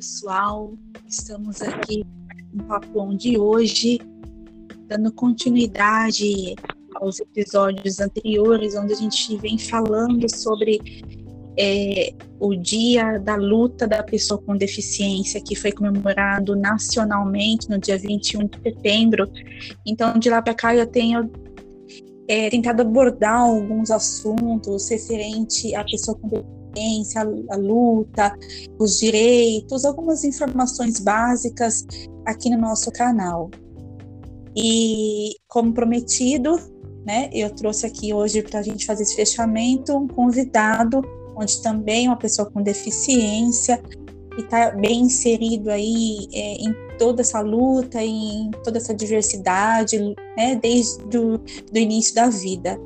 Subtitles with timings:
[0.00, 0.72] pessoal.
[1.06, 2.02] Estamos aqui
[2.54, 4.00] no Papo de hoje,
[4.88, 6.56] dando continuidade
[6.94, 10.80] aos episódios anteriores, onde a gente vem falando sobre
[11.58, 17.98] é, o Dia da Luta da Pessoa com Deficiência, que foi comemorado nacionalmente no dia
[17.98, 19.30] 21 de setembro.
[19.84, 21.30] Então, de lá para cá, eu tenho
[22.26, 26.59] é, tentado abordar alguns assuntos referente à pessoa com deficiência
[27.16, 28.36] a, a luta,
[28.78, 31.86] os direitos, algumas informações básicas
[32.24, 33.50] aqui no nosso canal.
[34.56, 36.58] E, como prometido,
[37.06, 41.02] né, eu trouxe aqui hoje para a gente fazer esse fechamento um convidado,
[41.36, 43.80] onde também uma pessoa com deficiência
[44.36, 49.98] e está bem inserido aí é, em toda essa luta, em toda essa diversidade,
[50.36, 52.78] né, desde do, do início da vida.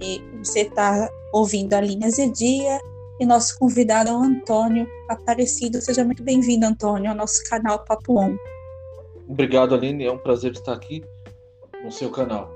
[0.00, 2.78] E você está ouvindo a Linha Zedia,
[3.18, 5.80] e nosso convidado é o Antônio Aparecido.
[5.80, 8.36] Seja muito bem-vindo, Antônio, ao nosso canal Papo On.
[9.28, 10.04] Obrigado, Aline.
[10.04, 11.02] É um prazer estar aqui
[11.82, 12.50] no seu canal.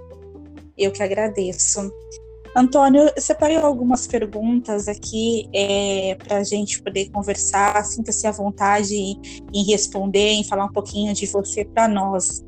[0.76, 1.90] Eu que agradeço.
[2.54, 7.82] Antônio, eu separei algumas perguntas aqui é, para a gente poder conversar.
[7.84, 12.44] Sinta-se à vontade em responder, em falar um pouquinho de você para nós.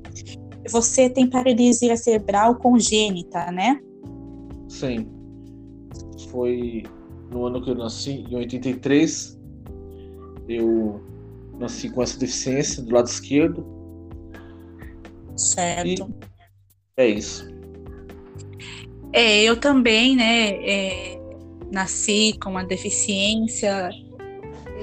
[0.70, 3.80] Você tem paralisia cerebral congênita, né?
[4.68, 5.08] Sim.
[6.30, 6.82] Foi
[7.32, 9.40] no ano que eu nasci, em 83.
[10.48, 11.00] Eu
[11.58, 13.66] nasci com essa deficiência do lado esquerdo.
[15.36, 16.12] Certo.
[16.96, 17.50] É isso.
[19.12, 21.20] É, eu também, né, é,
[21.70, 23.90] nasci com uma deficiência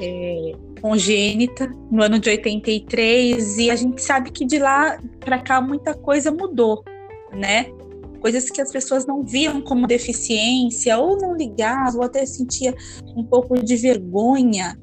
[0.01, 5.61] é, congênita no ano de 83 e a gente sabe que de lá para cá
[5.61, 6.83] muita coisa mudou,
[7.31, 7.71] né?
[8.19, 12.73] Coisas que as pessoas não viam como deficiência, ou não ligavam, ou até sentia
[13.15, 14.77] um pouco de vergonha.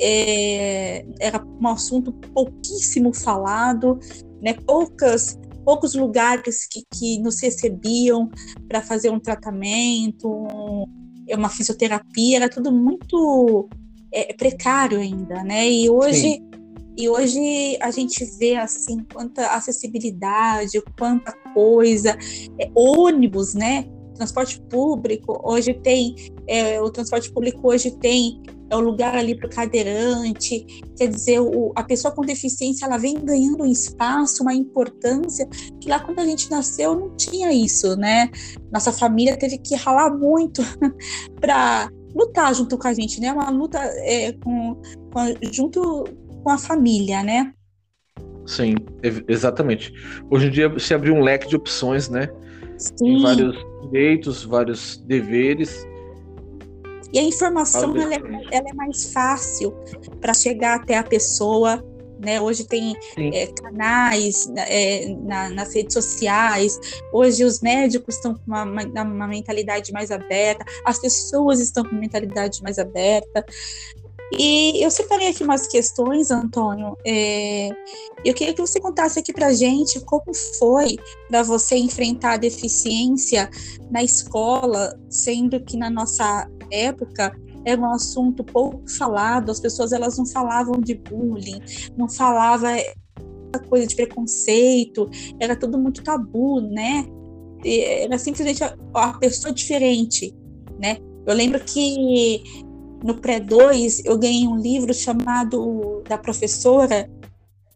[0.00, 3.98] É, era um assunto pouquíssimo falado,
[4.40, 4.54] né?
[4.54, 8.30] Poucas, poucos lugares que, que nos recebiam
[8.68, 10.28] para fazer um tratamento,
[11.30, 13.68] uma fisioterapia, era tudo muito
[14.12, 15.68] é, precário ainda, né?
[15.68, 16.48] E hoje Sim.
[17.00, 22.16] E hoje a gente vê assim quanta acessibilidade, quanta coisa,
[22.60, 23.84] é, ônibus, né?
[24.14, 26.14] Transporte público hoje tem,
[26.46, 30.64] é, o transporte público hoje tem é o lugar ali para o cadeirante,
[30.96, 35.48] quer dizer, o, a pessoa com deficiência ela vem ganhando um espaço, uma importância
[35.80, 38.30] que lá quando a gente nasceu não tinha isso, né?
[38.70, 40.62] Nossa família teve que ralar muito
[41.40, 43.32] para lutar junto com a gente, né?
[43.32, 44.76] Uma luta é, com,
[45.12, 46.04] com, junto
[46.44, 47.54] com a família, né?
[48.48, 48.76] Sim,
[49.28, 49.92] exatamente.
[50.30, 52.30] Hoje em dia se abriu um leque de opções, né?
[52.78, 52.94] Sim.
[52.96, 55.86] Tem vários direitos, vários deveres.
[57.12, 58.18] E a informação ela é,
[58.50, 59.74] ela é mais fácil
[60.18, 61.84] para chegar até a pessoa.
[62.18, 62.40] Né?
[62.40, 66.80] Hoje tem é, canais é, na, nas redes sociais,
[67.12, 71.94] hoje os médicos estão com uma, uma, uma, mentalidade mais aberta, as pessoas estão com
[71.94, 73.46] mentalidade mais aberta.
[74.32, 76.96] E eu separei aqui umas questões, Antônio.
[77.04, 77.70] É,
[78.24, 83.48] eu queria que você contasse aqui para gente como foi para você enfrentar a deficiência
[83.90, 87.34] na escola, sendo que na nossa época
[87.64, 91.60] era um assunto pouco falado, as pessoas elas não falavam de bullying,
[91.96, 92.68] não falava
[93.68, 95.08] coisa de preconceito,
[95.40, 97.06] era tudo muito tabu, né?
[97.64, 100.34] Era simplesmente a, a pessoa diferente,
[100.78, 100.98] né?
[101.26, 102.42] Eu lembro que
[103.02, 107.08] no pré-2, eu ganhei um livro chamado da professora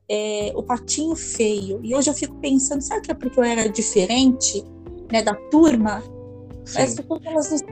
[0.08, 1.80] é, O Patinho Feio.
[1.82, 4.64] E hoje eu fico pensando, será que é porque eu era diferente
[5.10, 6.02] né, da turma?
[7.24, 7.64] Elas,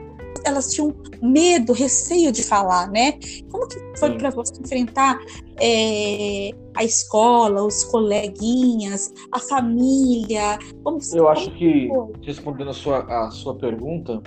[0.44, 3.18] elas tinham medo, receio de falar, né?
[3.50, 5.18] Como que foi para você enfrentar
[5.60, 10.58] é, a escola, os coleguinhas, a família?
[10.82, 12.12] Como, eu acho que, foi?
[12.22, 14.22] respondendo a sua, a sua pergunta,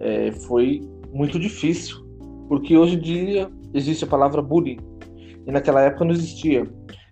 [0.00, 0.82] é, foi
[1.12, 2.03] muito difícil
[2.54, 4.78] porque hoje em dia existe a palavra bullying
[5.44, 6.64] e naquela época não existia.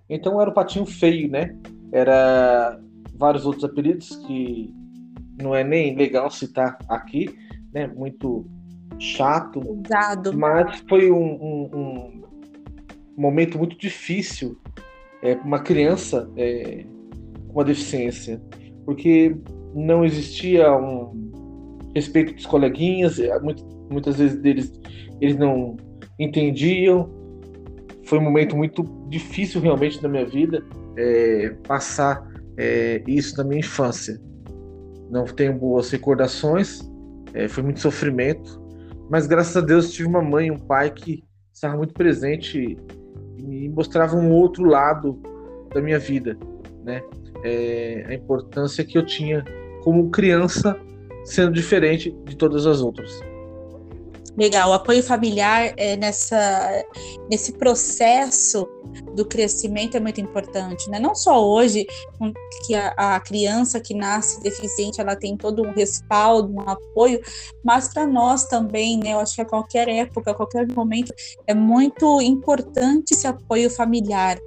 [0.09, 1.59] Então era o patinho feio, né?
[1.91, 2.79] Era
[3.17, 4.73] vários outros apelidos que
[5.43, 7.29] não é nem legal citar aqui,
[7.75, 7.89] né?
[7.89, 8.47] Muito
[9.01, 9.61] chato.
[9.85, 10.33] Exato.
[10.39, 12.23] Mas foi um, um, um
[13.17, 14.57] momento muito difícil
[15.25, 16.85] é, uma criança é,
[17.49, 18.41] com uma deficiência,
[18.85, 19.37] porque
[19.75, 23.37] não existia um respeito dos coleguinhas, é,
[23.91, 24.73] muitas vezes deles
[25.23, 25.77] eles não
[26.19, 27.09] entendiam.
[28.05, 30.65] Foi um momento muito difícil realmente na minha vida
[30.97, 32.27] é, passar
[32.57, 34.21] é, isso na minha infância.
[35.09, 36.81] Não tenho boas recordações,
[37.33, 38.61] é, foi muito sofrimento,
[39.09, 41.23] mas graças a Deus tive uma mãe e um pai que
[41.53, 42.77] estavam muito presente
[43.39, 45.21] e me, mostrava um outro lado
[45.73, 46.37] da minha vida,
[46.85, 47.03] né?
[47.45, 49.45] É, a importância que eu tinha
[49.83, 50.79] como criança
[51.25, 53.21] sendo diferente de todas as outras.
[54.37, 56.85] Legal, o apoio familiar é, nessa,
[57.31, 58.67] nesse processo
[59.15, 60.99] do crescimento é muito importante, né?
[60.99, 61.87] Não só hoje,
[62.67, 67.21] que a, a criança que nasce deficiente ela tem todo um respaldo, um apoio,
[67.63, 69.13] mas para nós também, né?
[69.13, 71.13] Eu acho que a qualquer época, a qualquer momento,
[71.47, 74.39] é muito importante esse apoio familiar,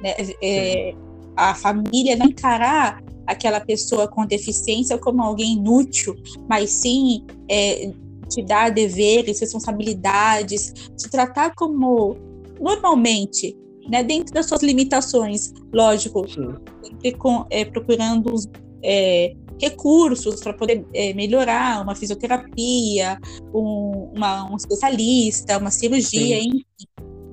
[0.00, 0.14] né?
[0.40, 0.94] É,
[1.36, 6.14] a família não encarar aquela pessoa com deficiência como alguém inútil,
[6.48, 7.90] mas sim é,
[8.34, 12.16] te dar deveres, responsabilidades, te tratar como
[12.60, 13.56] normalmente,
[13.88, 18.34] né, dentro das suas limitações, lógico, sempre com, é, procurando
[18.82, 23.18] é, recursos para poder é, melhorar, uma fisioterapia,
[23.54, 26.48] um, uma, um especialista, uma cirurgia, Sim.
[26.48, 26.64] enfim,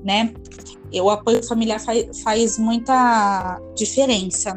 [0.04, 0.34] né?
[0.92, 4.56] E o apoio familiar faz, faz muita diferença.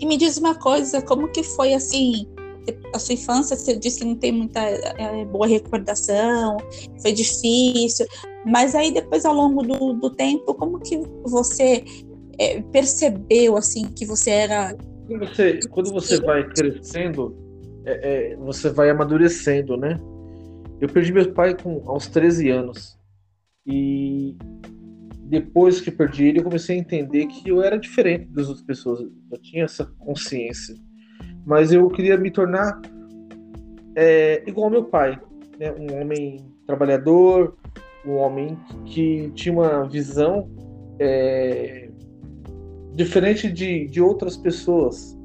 [0.00, 2.26] E me diz uma coisa, como que foi assim
[2.94, 6.56] a sua infância, você disse que não tem muita é, boa recordação,
[7.00, 8.06] foi difícil,
[8.44, 11.84] mas aí depois ao longo do, do tempo, como que você
[12.38, 14.76] é, percebeu assim que você era
[15.06, 17.36] quando você, quando você vai crescendo,
[17.84, 19.96] é, é, você vai amadurecendo, né?
[20.80, 22.98] Eu perdi meu pai com, aos 13 anos.
[23.64, 24.36] E
[25.22, 29.00] depois que perdi ele, eu comecei a entender que eu era diferente das outras pessoas.
[29.00, 30.74] Eu tinha essa consciência
[31.46, 32.82] mas eu queria me tornar
[33.94, 35.18] é, igual ao meu pai,
[35.58, 35.72] né?
[35.78, 37.56] um homem trabalhador,
[38.04, 40.50] um homem que tinha uma visão
[40.98, 41.88] é,
[42.92, 45.16] diferente de, de outras pessoas.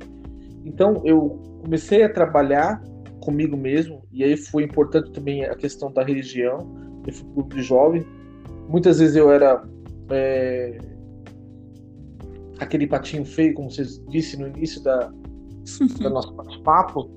[0.63, 2.81] Então eu comecei a trabalhar
[3.19, 6.71] comigo mesmo, e aí foi importante também a questão da religião.
[7.05, 8.05] Eu fui grupo de jovem.
[8.69, 9.63] Muitas vezes eu era
[10.11, 10.77] é,
[12.59, 15.11] aquele patinho feio, como você disse no início da,
[15.99, 17.09] do nosso bate-papo,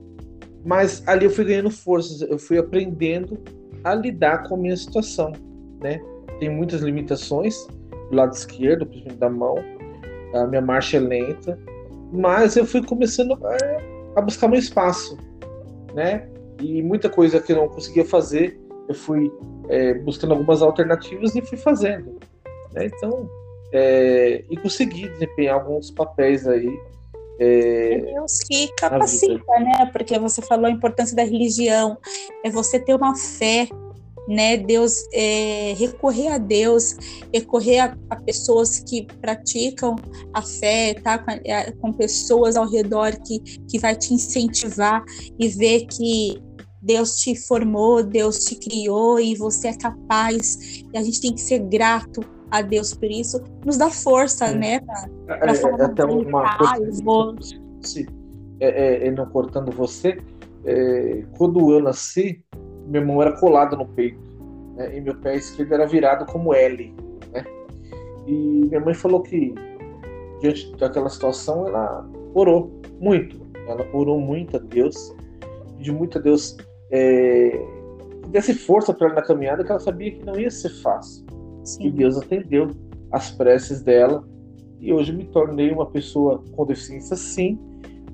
[0.64, 3.38] mas ali eu fui ganhando forças, eu fui aprendendo
[3.82, 5.32] a lidar com a minha situação,
[5.82, 6.00] né?
[6.40, 7.66] Tem muitas limitações
[8.10, 9.56] do lado esquerdo, principalmente da mão,
[10.34, 11.58] a minha marcha é lenta,
[12.12, 13.56] mas eu fui começando a,
[14.16, 15.18] a buscar meu espaço,
[15.94, 16.28] né?
[16.60, 18.58] E muita coisa que eu não conseguia fazer,
[18.88, 19.30] eu fui
[19.68, 22.18] é, buscando algumas alternativas e fui fazendo.
[22.72, 22.86] Né?
[22.86, 23.28] Então,
[23.72, 26.68] é, e consegui desempenhar alguns papéis aí
[27.38, 29.86] é, Deus que capacita, né?
[29.92, 31.96] Porque você falou a importância da religião,
[32.44, 33.68] é você ter uma fé,
[34.28, 34.56] né?
[34.56, 36.96] Deus, é, recorrer a Deus,
[37.32, 39.96] recorrer a, a, pessoas que praticam
[40.32, 41.18] a fé, tá?
[41.18, 45.04] Com, é, com pessoas ao redor que, que vai te incentivar
[45.38, 46.40] e ver que
[46.80, 50.84] Deus te formou, Deus te criou e você é capaz.
[50.92, 52.20] E a gente tem que ser grato
[52.54, 54.54] a Deus por isso, nos dá força, é.
[54.54, 54.80] né?
[54.80, 57.34] Pra, pra é, falar é, até uma coisa, vou...
[57.82, 58.08] se,
[58.60, 60.18] é, é, não cortando você,
[60.64, 62.44] é, quando eu nasci,
[62.86, 64.20] meu mão era colada no peito,
[64.76, 64.96] né?
[64.96, 66.94] e meu pé esquerdo era virado como L,
[67.32, 67.44] né?
[68.24, 69.52] E minha mãe falou que
[70.40, 72.70] diante daquela situação ela orou
[73.00, 75.12] muito, ela orou muito a Deus,
[75.76, 76.56] pediu muito a Deus
[76.92, 77.60] é,
[78.28, 81.23] desse força para ela na caminhada, que ela sabia que não ia ser fácil.
[81.64, 81.86] Sim.
[81.86, 82.70] E Deus atendeu
[83.10, 84.26] as preces dela
[84.80, 87.58] e hoje me tornei uma pessoa com deficiência, sim,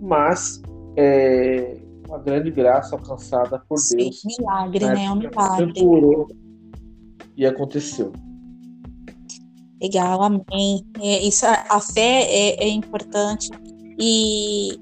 [0.00, 0.62] mas
[0.96, 1.76] é,
[2.08, 4.22] uma grande graça alcançada por sim, Deus.
[4.24, 5.04] Milagre, né?
[5.04, 5.72] É um milagre.
[7.36, 8.12] E aconteceu.
[9.82, 10.84] Legal, amém.
[11.00, 13.48] É, isso, a fé é, é importante
[13.98, 14.74] e,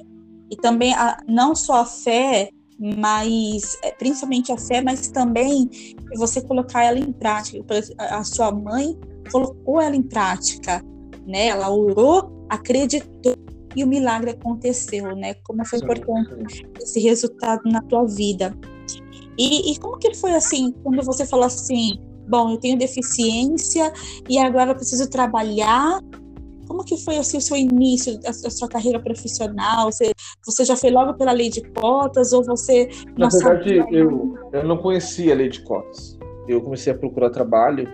[0.51, 5.69] e também a, não só a fé mas é, principalmente a fé, mas também
[6.17, 7.65] você colocar ela em prática.
[7.99, 8.97] A sua mãe
[9.31, 10.85] colocou ela em prática,
[11.27, 11.49] né?
[11.49, 13.35] Ela orou, acreditou
[13.75, 15.35] e o milagre aconteceu, né?
[15.45, 18.57] Como foi importante esse resultado na tua vida.
[19.37, 23.93] E, e como que foi assim, quando você falou assim, bom, eu tenho deficiência
[24.29, 26.01] e agora eu preciso trabalhar
[26.69, 29.91] como que foi assim, o seu início, a, a sua carreira profissional?
[29.91, 30.13] Você,
[30.45, 32.89] você já foi logo pela lei de cotas ou você...
[33.17, 36.19] Na verdade, eu, eu não conhecia a lei de cotas.
[36.47, 37.89] Eu comecei a procurar trabalho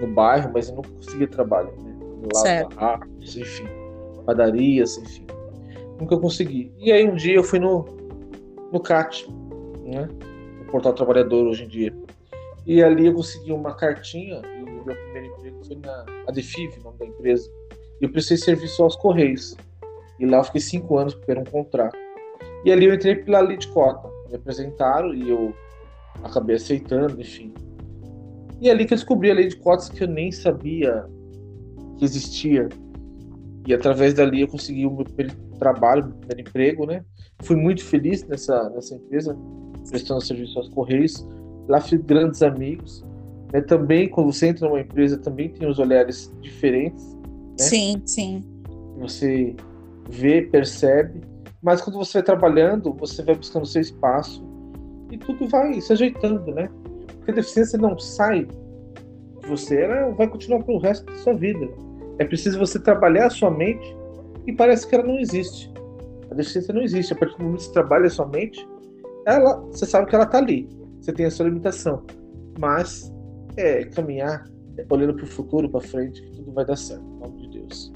[0.00, 1.70] no bairro, mas eu não conseguia trabalho.
[1.82, 1.96] Né?
[2.34, 3.66] Lava rápidos, enfim,
[4.26, 5.24] padarias, enfim.
[6.00, 6.72] Nunca consegui.
[6.78, 7.84] E aí um dia eu fui no,
[8.72, 9.28] no CAT,
[9.84, 10.08] né?
[10.60, 11.94] o Portal Trabalhador hoje em dia.
[12.66, 16.98] E ali eu consegui uma cartinha e o meu primeiro emprego foi na Adefib, nome
[16.98, 17.48] da empresa
[18.00, 19.56] eu prestei serviço aos Correios.
[20.18, 21.96] E lá eu fiquei cinco anos porque era um contrato.
[22.64, 24.08] E ali eu entrei pela lei de cota.
[24.28, 25.54] Me apresentaram e eu
[26.22, 27.52] acabei aceitando, enfim.
[28.60, 31.06] E é ali que eu descobri a lei de cotas que eu nem sabia
[31.98, 32.68] que existia.
[33.66, 35.04] E através dali eu consegui o meu
[35.58, 37.04] trabalho, meu primeiro emprego, né?
[37.42, 39.36] Fui muito feliz nessa, nessa empresa,
[39.90, 41.26] prestando serviço aos Correios.
[41.68, 43.04] Lá fiz grandes amigos.
[43.52, 43.60] Né?
[43.60, 47.15] Também, quando você entra numa empresa, também tem os olhares diferentes.
[47.58, 47.64] Né?
[47.64, 48.44] Sim, sim.
[48.98, 49.54] Você
[50.08, 51.20] vê, percebe.
[51.62, 54.44] Mas quando você vai trabalhando, você vai buscando o seu espaço
[55.10, 56.68] e tudo vai se ajeitando, né?
[57.16, 61.68] Porque a deficiência não sai de você, ela vai continuar pelo resto da sua vida.
[62.18, 63.96] É preciso você trabalhar a sua mente
[64.46, 65.72] e parece que ela não existe.
[66.30, 67.12] A deficiência não existe.
[67.12, 68.66] A partir do momento que você trabalha a sua mente,
[69.26, 70.68] ela, você sabe que ela está ali.
[71.00, 72.02] Você tem a sua limitação.
[72.58, 73.12] Mas
[73.56, 74.44] é caminhar
[74.90, 77.04] olhando para o futuro, para frente, que tudo vai dar certo.
[77.04, 77.92] Em nome de Deus.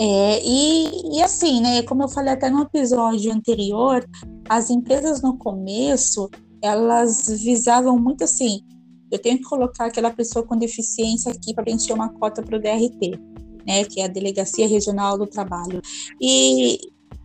[0.00, 1.82] É, e, e assim, né?
[1.82, 4.04] Como eu falei até no episódio anterior,
[4.48, 6.30] as empresas no começo
[6.60, 8.64] elas visavam muito assim
[9.10, 12.60] eu tenho que colocar aquela pessoa com deficiência aqui para preencher uma cota para o
[12.60, 13.18] DRT,
[13.66, 15.80] né, que é a Delegacia Regional do Trabalho.
[16.20, 16.78] E,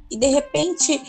[0.10, 1.02] e de repente,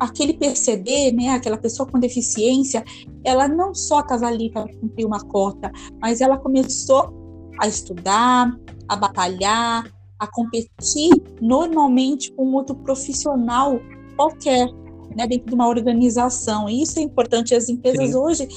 [0.00, 2.82] aquele PCD, né, aquela pessoa com deficiência,
[3.22, 7.12] ela não só estava ali para cumprir uma cota, mas ela começou
[7.60, 8.50] a estudar,
[8.88, 9.84] a batalhar,
[10.18, 13.78] a competir normalmente com outro profissional
[14.16, 14.66] qualquer,
[15.14, 16.68] né, dentro de uma organização.
[16.68, 17.54] E isso é importante.
[17.54, 18.16] As empresas Sim.
[18.16, 18.48] hoje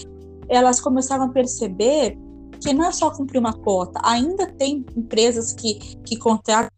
[0.47, 2.17] elas começaram a perceber
[2.61, 6.69] que não é só cumprir uma cota, ainda tem empresas que, que contratam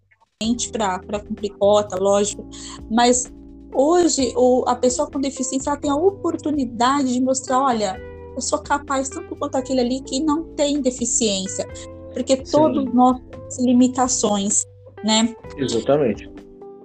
[0.41, 2.47] gente para cumprir cota, lógico,
[2.91, 3.31] mas
[3.75, 7.99] hoje o, a pessoa com deficiência ela tem a oportunidade de mostrar, olha,
[8.35, 11.67] eu sou capaz tanto quanto aquele ali que não tem deficiência,
[12.13, 12.51] porque Sim.
[12.51, 14.65] todos nós temos limitações,
[15.03, 15.35] né?
[15.57, 16.29] Exatamente.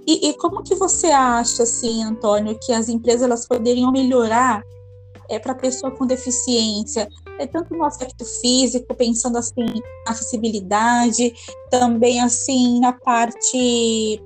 [0.07, 4.65] E, e, como que você acha, assim, Antônio, que as empresas elas poderiam melhorar
[5.29, 9.65] é, para pessoa com deficiência, é tanto no aspecto físico, pensando assim
[10.05, 11.33] na acessibilidade,
[11.71, 14.21] também assim na parte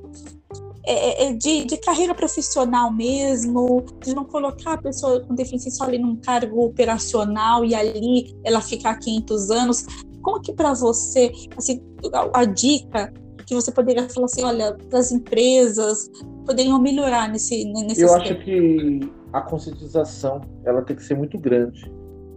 [0.87, 5.85] é, é, de, de, carreira profissional mesmo, de não colocar a pessoa com deficiência só
[5.85, 9.87] ali num cargo operacional e ali ela ficar 500 anos.
[10.23, 13.13] Como que para você, assim, a, a, dica
[13.47, 16.11] que você poderia falar assim, olha, das empresas
[16.47, 18.33] poderiam melhorar nesse, nesse Eu aspecto?
[18.33, 19.01] acho que
[19.33, 21.91] a conscientização ela tem que ser muito grande.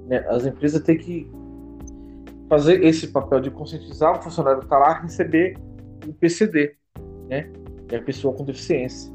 [0.07, 0.25] Né?
[0.29, 1.29] As empresas têm que
[2.49, 5.57] fazer esse papel de conscientizar o funcionário que está lá a receber
[6.07, 6.75] o PCD,
[7.27, 7.51] né?
[7.91, 9.11] É a pessoa com deficiência.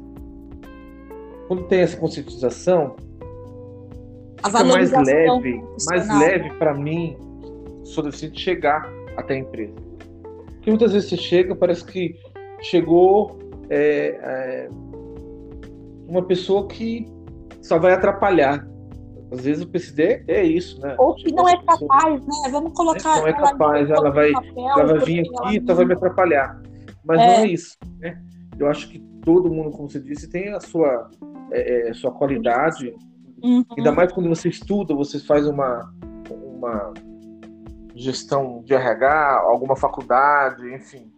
[1.47, 2.95] Quando tem essa conscientização,
[4.43, 7.17] fica mais leve, mais leve para mim,
[7.83, 9.75] sou deficiente, chegar até a empresa.
[10.45, 12.15] Porque muitas vezes você chega, parece que
[12.61, 13.37] chegou
[13.69, 14.69] é, é,
[16.07, 17.05] uma pessoa que
[17.61, 18.65] só vai atrapalhar.
[19.31, 20.95] Às vezes o PSD é isso, né?
[20.99, 22.49] Ou que não é capaz, né?
[22.51, 23.19] Vamos colocar.
[23.19, 26.61] Não é capaz, ela, vai, papel, ela vai vir aqui, então vai me atrapalhar.
[27.03, 27.25] Mas é.
[27.25, 28.21] não é isso, né?
[28.57, 31.09] Eu acho que todo mundo, como você disse, tem a sua,
[31.51, 32.93] é, é, sua qualidade.
[33.43, 33.63] Uhum.
[33.77, 35.93] Ainda mais quando você estuda, você faz uma,
[36.29, 36.93] uma
[37.95, 41.11] gestão de RH, alguma faculdade, enfim.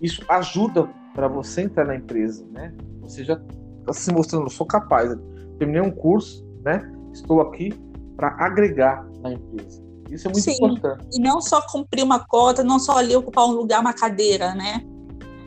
[0.00, 2.74] Isso ajuda para você entrar na empresa, né?
[3.00, 3.40] Você já
[3.80, 5.16] está se mostrando, sou capaz
[5.58, 6.90] terminei um curso, né?
[7.12, 7.72] Estou aqui
[8.16, 9.82] para agregar na empresa.
[10.10, 10.52] Isso é muito Sim.
[10.52, 11.06] importante.
[11.12, 14.82] E não só cumprir uma cota, não só ali ocupar um lugar, uma cadeira, né?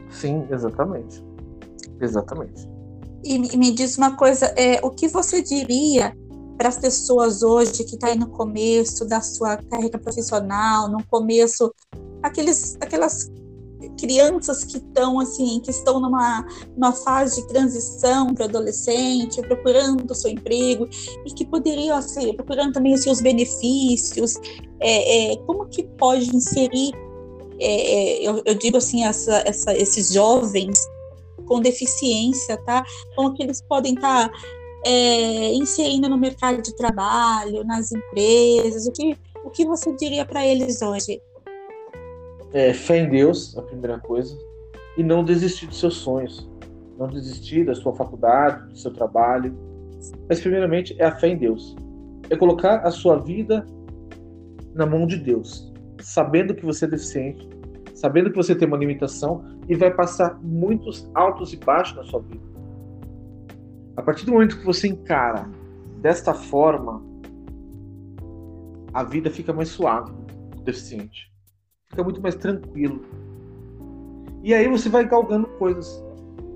[0.09, 1.23] Sim, exatamente.
[2.01, 2.67] Exatamente.
[3.23, 6.15] E, me diz uma coisa, é, o que você diria
[6.57, 11.05] para as pessoas hoje que estão tá aí no começo da sua carreira profissional, no
[11.07, 11.73] começo,
[12.21, 13.31] aqueles, aquelas
[13.97, 20.15] crianças que estão assim, que estão numa, numa fase de transição para adolescente, procurando o
[20.15, 20.87] seu emprego
[21.25, 24.35] e que poderiam assim, procurando também os seus benefícios,
[24.79, 26.91] é, é, como que pode inserir,
[27.59, 30.79] é, é, eu, eu, digo assim, essa, essa, esses jovens
[31.49, 32.85] com deficiência, tá?
[33.15, 34.37] Como que eles podem estar tá,
[34.85, 40.45] é, inserindo no mercado de trabalho, nas empresas, o que, o que você diria para
[40.45, 41.19] eles hoje?
[42.53, 44.37] é, fé em Deus, a primeira coisa,
[44.97, 46.49] e não desistir dos seus sonhos,
[46.97, 49.55] não desistir da sua faculdade, do seu trabalho.
[50.27, 51.75] Mas, primeiramente, é a fé em Deus.
[52.29, 53.65] É colocar a sua vida
[54.73, 57.47] na mão de Deus, sabendo que você é deficiente,
[57.93, 62.19] sabendo que você tem uma limitação e vai passar muitos altos e baixos na sua
[62.19, 62.43] vida.
[63.95, 65.49] A partir do momento que você encara
[65.97, 67.01] desta forma,
[68.93, 70.11] a vida fica mais suave
[70.55, 71.29] do deficiente
[71.89, 73.01] fica muito mais tranquilo.
[74.43, 76.03] E aí você vai galgando coisas.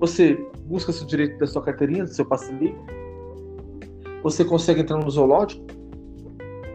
[0.00, 2.78] Você busca seu direito da sua carteirinha, do seu passe livre.
[4.22, 5.66] Você consegue entrar no zoológico,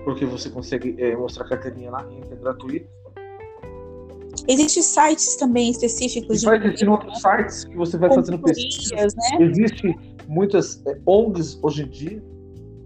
[0.04, 2.88] porque você consegue é, mostrar a carteirinha lá, entra é gratuito.
[4.50, 6.42] Existem sites também específicos.
[6.42, 9.14] E vai existir outros sites que você vai fazendo pesquisas.
[9.14, 9.38] Né?
[9.42, 9.96] Existem
[10.28, 12.24] muitas é, ONGs hoje em dia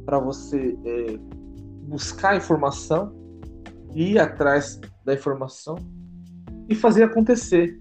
[0.06, 1.18] para você é,
[1.88, 3.16] buscar informação,
[3.96, 5.76] ir atrás da informação
[6.68, 7.80] e fazer acontecer.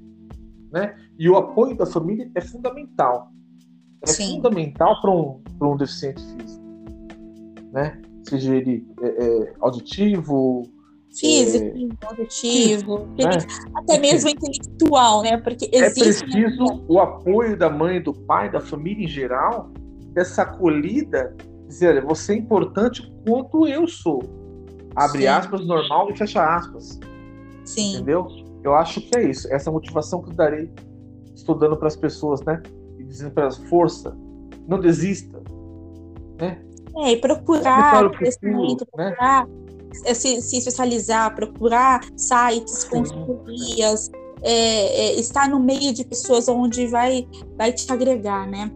[0.71, 0.95] Né?
[1.19, 3.33] E o apoio da família é fundamental.
[4.03, 4.37] É Sim.
[4.37, 6.63] fundamental para um, um deficiente físico.
[7.73, 8.01] Né?
[8.29, 10.72] Seja ele é, é, auditivo,
[11.13, 13.39] físico, é, né?
[13.75, 15.37] até mesmo intelectual, né?
[15.37, 16.25] Porque é existe.
[16.25, 19.71] É preciso o apoio da mãe, do pai, da família em geral,
[20.13, 21.37] dessa acolhida,
[21.69, 24.23] dizer, você é importante quanto eu sou.
[24.97, 25.27] Abre Sim.
[25.27, 26.99] aspas, normal e fecha aspas.
[27.65, 27.95] Sim.
[27.95, 28.27] Entendeu?
[28.63, 29.53] Eu acho que é isso.
[29.53, 30.71] Essa motivação que eu darei
[31.35, 32.63] estudando para as pessoas, né?
[32.99, 34.17] E dizendo para elas, força,
[34.67, 35.43] não desista,
[36.41, 36.63] né?
[36.97, 38.77] É, e procurar, futuro, né?
[38.77, 39.62] procurar é,
[39.93, 44.11] se, se especializar, procurar sites, consultorias,
[44.43, 48.71] é, é, estar no meio de pessoas onde vai, vai te agregar, né?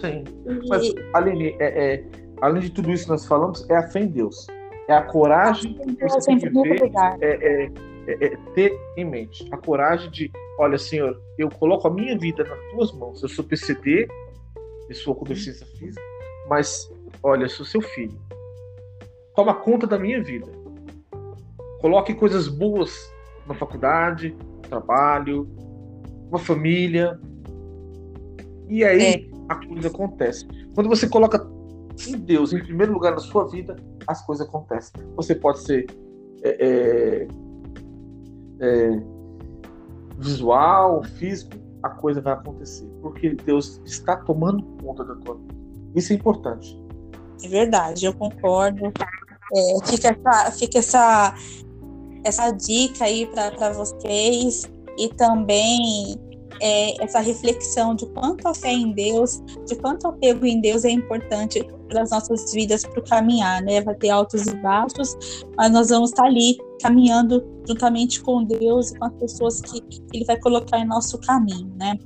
[0.00, 0.24] Sim.
[0.46, 0.68] E...
[0.68, 2.04] Mas, Aline, é, é,
[2.40, 4.46] além de tudo isso que nós falamos, é a fé em Deus.
[4.88, 7.70] É a coragem de você viver, é,
[8.06, 9.48] é, é, ter em mente.
[9.50, 13.22] A coragem de, olha, Senhor, eu coloco a minha vida nas tuas mãos.
[13.22, 14.06] Eu sou PCD,
[14.88, 16.02] eu sou com deficiência física,
[16.48, 16.88] mas,
[17.22, 18.16] olha, sou seu filho
[19.36, 20.50] toma conta da minha vida.
[21.80, 22.90] Coloque coisas boas
[23.46, 25.48] na faculdade, no trabalho,
[26.28, 27.20] uma família.
[28.68, 29.30] E aí é.
[29.48, 30.48] a coisa acontece.
[30.74, 31.46] Quando você coloca
[32.08, 33.76] em Deus em primeiro lugar na sua vida,
[34.06, 35.00] as coisas acontecem.
[35.14, 35.86] Você pode ser
[36.42, 37.28] é, é,
[38.60, 39.02] é,
[40.18, 41.52] visual, físico,
[41.82, 42.86] a coisa vai acontecer.
[43.02, 45.54] Porque Deus está tomando conta da tua vida.
[45.94, 46.82] Isso é importante.
[47.44, 48.92] É verdade, eu concordo.
[49.54, 51.34] É, fica essa, fica essa,
[52.24, 54.64] essa dica aí para vocês
[54.98, 56.16] e também
[56.60, 60.84] é, essa reflexão de quanto a fé em Deus, de quanto o apego em Deus
[60.84, 63.80] é importante para as nossas vidas para o caminhar, né?
[63.82, 65.16] Vai ter altos e baixos,
[65.56, 69.80] mas nós vamos estar ali caminhando juntamente com Deus e com as pessoas que
[70.12, 71.96] Ele vai colocar em nosso caminho, né?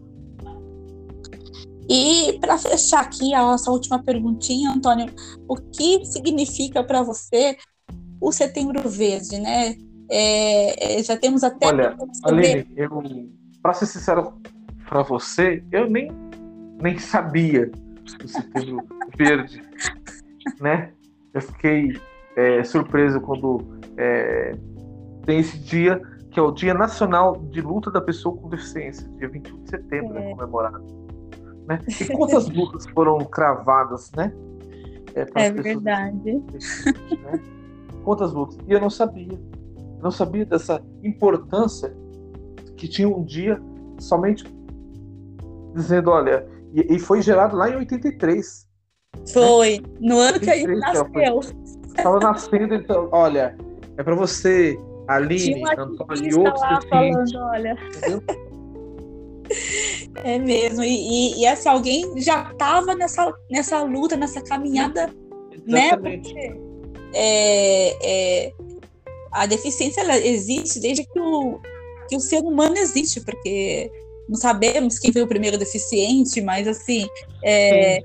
[1.90, 5.12] E para fechar aqui a nossa última perguntinha, Antônio,
[5.48, 7.56] o que significa para você
[8.20, 9.74] o Setembro Verde, né?
[10.08, 11.66] É, é já temos até.
[11.66, 13.02] Olha, Aline, eu,
[13.60, 14.40] para ser sincero
[14.88, 16.12] para você, eu nem,
[16.80, 18.86] nem sabia do Setembro
[19.18, 19.60] Verde,
[20.60, 20.92] né?
[21.34, 22.00] Eu fiquei
[22.36, 24.54] é, surpreso quando é,
[25.26, 26.00] tem esse dia
[26.30, 30.16] que é o Dia Nacional de Luta da Pessoa com Deficiência, dia 21 de setembro,
[30.16, 30.30] é.
[30.30, 31.09] comemorado.
[31.70, 31.78] Né?
[32.00, 34.32] E quantas lutas foram cravadas, né?
[35.14, 36.32] É, é verdade.
[36.32, 37.40] Né?
[38.02, 38.58] Quantas lutas?
[38.66, 39.32] E eu não sabia.
[39.32, 41.94] Eu não sabia dessa importância
[42.76, 43.60] que tinha um dia
[44.00, 44.44] somente
[45.74, 48.68] dizendo, olha, e, e foi gerado lá em 83.
[49.32, 49.88] Foi, né?
[50.00, 51.40] no ano que a gente nasceu.
[51.86, 53.56] Estava nascendo, então, olha,
[53.96, 57.76] é para você, Aline, Antônio e outros lá falando, olha.
[57.96, 58.49] Entendeu?
[60.16, 60.82] É mesmo.
[60.82, 65.08] E, e, e assim, alguém já estava nessa, nessa luta, nessa caminhada,
[65.66, 65.88] né?
[65.88, 66.34] Exatamente.
[66.34, 66.48] né?
[66.48, 66.70] Porque
[67.14, 68.52] é, é,
[69.32, 71.60] a deficiência ela existe desde que o,
[72.08, 73.90] que o ser humano existe, porque
[74.28, 77.06] não sabemos quem foi o primeiro deficiente, mas assim,
[77.44, 78.00] é,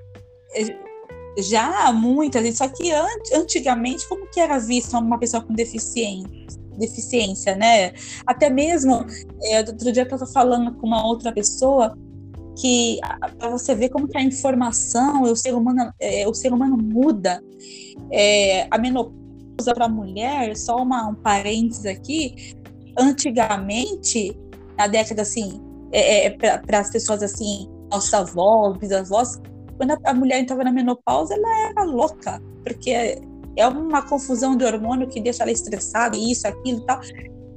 [1.38, 2.92] já há muitas, só que
[3.34, 6.65] antigamente, como que era vista uma pessoa com deficiência?
[6.78, 7.94] Deficiência, né?
[8.26, 9.06] Até mesmo,
[9.44, 11.98] é, outro dia eu estava falando com uma outra pessoa
[12.56, 13.00] que
[13.38, 17.42] para você ver como que a informação, o ser humano, é, o ser humano muda.
[18.12, 22.56] É, a menopausa para a mulher, só uma, um parênteses aqui,
[22.98, 24.38] antigamente,
[24.78, 25.62] na década assim,
[25.92, 29.40] é, é para as pessoas assim, nossos avós, bisavós,
[29.78, 33.22] quando a, a mulher estava na menopausa, ela era louca, porque
[33.56, 37.00] é uma confusão de hormônio que deixa ela estressada, isso, aquilo e tal,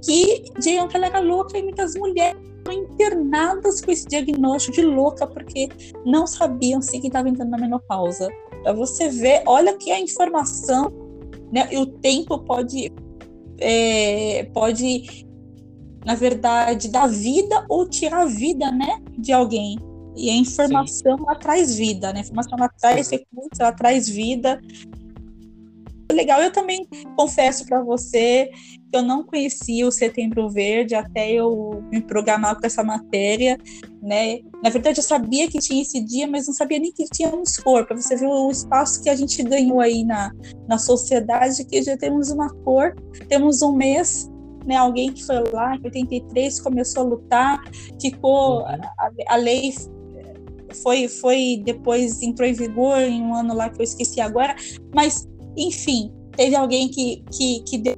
[0.02, 4.82] que diziam que ela era louca e muitas mulheres foram internadas com esse diagnóstico de
[4.82, 5.68] louca porque
[6.04, 8.28] não sabiam se que estava entrando na menopausa.
[8.62, 10.92] Para você ver, olha que a informação,
[11.52, 12.92] né, e o tempo pode,
[13.58, 15.26] é, pode,
[16.04, 19.78] na verdade, dar vida ou tirar a vida, né, de alguém.
[20.16, 22.18] E a informação ela traz vida, né?
[22.18, 24.60] A informação ela traz recursos, ela traz vida
[26.12, 26.40] legal.
[26.40, 28.50] Eu também confesso para você
[28.90, 33.58] que eu não conhecia o Setembro Verde até eu me programar com essa matéria,
[34.02, 34.38] né?
[34.62, 37.42] Na verdade, eu sabia que tinha esse dia, mas não sabia nem que tinha um
[37.62, 37.86] cor.
[37.86, 40.32] Para você ver o espaço que a gente ganhou aí na,
[40.66, 42.94] na sociedade, que já temos uma cor,
[43.28, 44.28] temos um mês
[44.68, 44.76] né?
[44.76, 47.58] Alguém que foi lá em 83 começou a lutar,
[48.00, 48.78] ficou a,
[49.28, 49.72] a, lei
[50.82, 54.54] foi foi depois entrou em vigor em um ano lá que eu esqueci agora,
[54.94, 57.94] mas enfim, teve alguém que que, que deu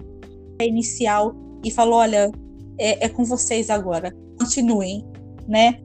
[0.61, 1.35] a inicial
[1.65, 2.31] e falou, olha,
[2.79, 5.05] é, é com vocês agora, continuem,
[5.47, 5.81] né?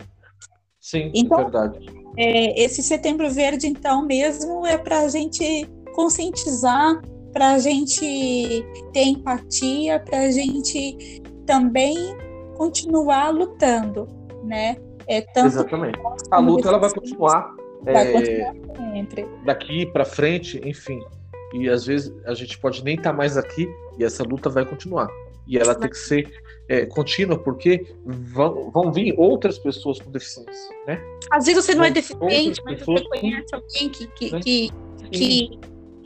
[0.80, 2.06] Sim, é então, é verdade.
[2.18, 7.02] É, esse Setembro Verde, então, mesmo é para a gente conscientizar,
[7.34, 11.96] para a gente ter empatia, para a gente também
[12.56, 14.08] continuar lutando,
[14.44, 14.78] né?
[15.08, 16.00] É, tanto Exatamente.
[16.32, 18.54] A luta ela vai continuar, vai é, continuar
[18.94, 19.28] sempre.
[19.46, 21.00] daqui para frente, enfim.
[21.54, 24.66] E às vezes a gente pode nem estar tá mais aqui e essa luta vai
[24.66, 25.10] continuar.
[25.48, 26.28] E ela tem que ser
[26.68, 31.00] é, contínua, porque vão, vão vir outras pessoas com deficiência, né?
[31.32, 34.40] Às vezes você não é deficiente, mas você conhece alguém que, que, né?
[34.40, 34.72] que,
[35.12, 35.60] que,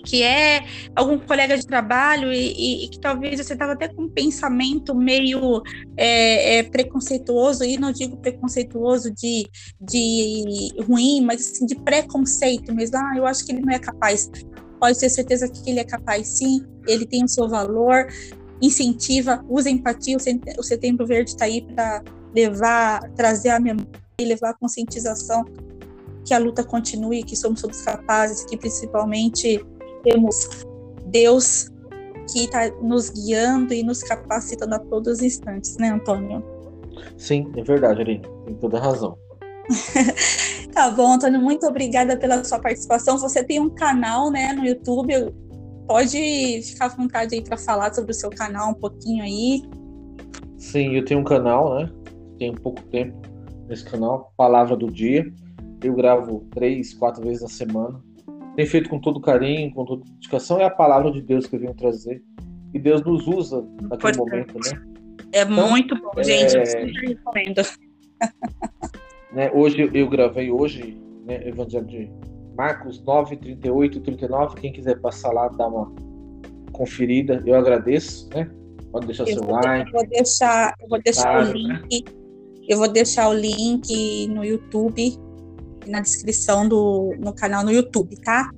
[0.06, 4.04] que, é algum colega de trabalho e, e, e que talvez você estava até com
[4.04, 5.62] um pensamento meio
[5.96, 9.48] é, é, preconceituoso, e não digo preconceituoso de,
[9.80, 12.98] de ruim, mas assim, de preconceito mesmo.
[12.98, 14.30] Ah, eu acho que ele não é capaz
[14.80, 18.08] pode ter certeza que ele é capaz sim, ele tem o seu valor,
[18.62, 20.18] incentiva, usa empatia.
[20.58, 22.04] O Setembro Verde está aí para
[22.36, 23.90] levar, trazer a memória
[24.20, 25.46] e levar a conscientização
[26.26, 29.66] que a luta continue, que somos todos capazes, que principalmente
[30.04, 30.66] temos
[31.06, 31.70] Deus
[32.32, 36.44] que está nos guiando e nos capacitando a todos os instantes, né, Antônio?
[37.18, 39.18] Sim, é verdade, Aline, tem toda a razão.
[40.80, 43.18] tá bom, Antônio, muito obrigada pela sua participação.
[43.18, 45.14] Você tem um canal, né, no YouTube,
[45.86, 49.62] pode ficar à vontade aí para falar sobre o seu canal um pouquinho aí.
[50.58, 51.90] Sim, eu tenho um canal, né?
[52.38, 53.18] Tem pouco tempo
[53.68, 55.30] nesse canal, Palavra do Dia.
[55.84, 58.02] Eu gravo três, quatro vezes na semana.
[58.56, 60.62] Tenho feito com todo carinho, com toda dedicação.
[60.62, 62.24] É a palavra de Deus que eu venho trazer.
[62.74, 64.82] E Deus nos usa naquele momento, né?
[65.34, 66.56] É então, muito bom, gente.
[66.56, 66.84] É...
[66.84, 67.62] Eu recomendo.
[69.32, 72.12] né, hoje eu gravei hoje, né, Evangelho de
[72.56, 74.56] Marcos 9, 38 e 39.
[74.60, 75.94] Quem quiser passar lá, dar uma
[76.72, 78.50] conferida, eu agradeço, né?
[78.92, 79.88] Pode deixar eu seu vou, like.
[79.88, 81.54] Eu vou deixar, eu vou deixar o né?
[81.54, 82.06] link.
[82.06, 82.20] Né?
[82.68, 85.18] Eu vou deixar o link no YouTube,
[85.88, 88.50] na descrição do no canal no YouTube, tá?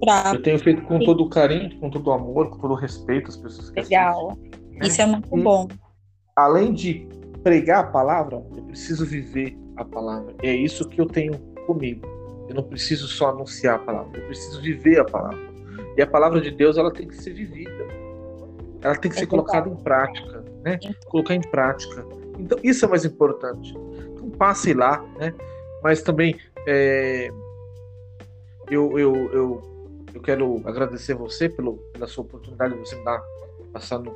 [0.00, 0.32] Pra...
[0.34, 3.28] Eu tenho feito com todo o carinho, com todo o amor, com todo o respeito
[3.28, 4.30] às pessoas que Legal.
[4.30, 4.86] Assistem, né?
[4.86, 5.68] Isso é muito e, bom.
[6.36, 7.06] Além de
[7.42, 10.34] pregar a palavra, eu preciso viver a palavra.
[10.42, 12.06] É isso que eu tenho comigo.
[12.48, 15.38] Eu não preciso só anunciar a palavra, eu preciso viver a palavra.
[15.96, 17.86] E a palavra de Deus ela tem que ser vivida.
[18.82, 20.78] Ela tem que é ser colocada em prática, né?
[21.06, 22.04] Colocar em prática.
[22.38, 23.74] Então isso é mais importante.
[24.12, 25.34] Então passe lá, né?
[25.82, 27.30] Mas também é...
[28.70, 29.62] eu, eu, eu,
[30.14, 33.22] eu quero agradecer você pelo, pela sua oportunidade de você me dar
[33.72, 34.12] passar no,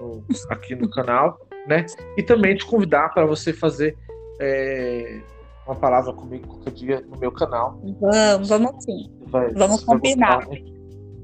[0.00, 1.84] no, aqui no canal, né?
[2.16, 3.96] E também te convidar para você fazer
[4.40, 5.20] é,
[5.66, 7.80] uma palavra comigo qualquer dia no meu canal.
[8.00, 9.10] Vamos, vamos sim.
[9.26, 10.46] Vai, vamos combinar.
[10.48, 10.62] Né?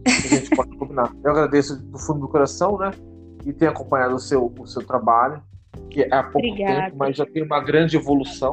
[0.07, 1.15] A gente pode combinar.
[1.23, 2.91] Eu agradeço do fundo do coração, né?
[3.45, 5.43] E tenho acompanhado o seu, o seu trabalho,
[5.91, 6.85] que é há pouco Obrigada.
[6.85, 8.53] tempo, mas já tem uma grande evolução,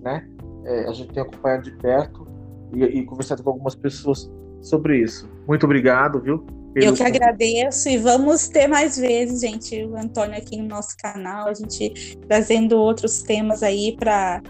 [0.00, 0.28] né?
[0.64, 2.26] É, a gente tem acompanhado de perto
[2.74, 5.28] e, e conversado com algumas pessoas sobre isso.
[5.46, 6.44] Muito obrigado, viu?
[6.74, 11.48] Eu que agradeço e vamos ter mais vezes, gente, o Antônio aqui no nosso canal,
[11.48, 14.42] a gente trazendo outros temas aí para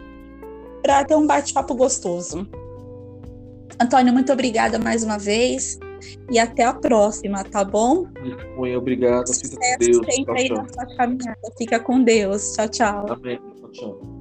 [0.82, 2.48] para ter um bate-papo gostoso.
[3.80, 5.78] Antônio, muito obrigada mais uma vez
[6.30, 8.06] e até a próxima, tá bom?
[8.56, 10.06] Muito obrigado, fica com Deus.
[10.06, 10.56] Tchau, aí tchau.
[10.56, 11.38] na sua caminhada.
[11.58, 12.52] Fica com Deus.
[12.52, 13.06] Tchau, tchau.
[13.10, 13.38] Amém.
[13.60, 14.19] Tchau, tchau.